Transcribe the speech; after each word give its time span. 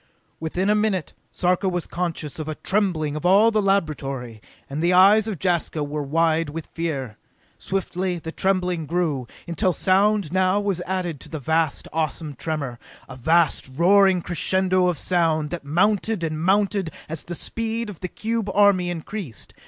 Within 0.39 0.67
a 0.67 0.73
minute, 0.73 1.13
Sarka 1.31 1.69
was 1.69 1.85
conscious 1.85 2.39
of 2.39 2.49
a 2.49 2.55
trembling 2.55 3.15
of 3.15 3.23
all 3.23 3.51
the 3.51 3.61
laboratory, 3.61 4.41
and 4.67 4.81
the 4.81 4.93
eyes 4.93 5.27
of 5.27 5.37
Jaska 5.39 5.83
were 5.83 6.01
wide 6.01 6.49
with 6.49 6.65
fear. 6.73 7.19
Swiftly 7.59 8.17
the 8.17 8.31
trembling 8.31 8.87
grew, 8.87 9.27
until 9.47 9.71
sound 9.73 10.31
now 10.31 10.59
was 10.59 10.81
added 10.87 11.19
to 11.19 11.29
the 11.29 11.37
vast, 11.39 11.87
awesome 11.93 12.33
tremor 12.33 12.79
a 13.07 13.15
vast, 13.15 13.69
roaring 13.75 14.23
crescendo 14.23 14.87
of 14.87 14.97
sound 14.97 15.51
that 15.51 15.63
mounted 15.65 16.23
and 16.23 16.41
mounted 16.41 16.89
as 17.07 17.23
the 17.23 17.35
speed 17.35 17.87
of 17.87 17.99
the 17.99 18.07
cube 18.07 18.49
army 18.55 18.89
increased. 18.89 19.53